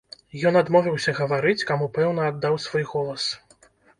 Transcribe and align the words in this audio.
Ён 0.49 0.55
адмовіўся 0.61 1.11
гаварыць, 1.19 1.67
каму 1.73 1.89
пэўна 1.99 2.25
аддаў 2.31 2.57
свой 2.65 2.83
голас. 2.95 3.29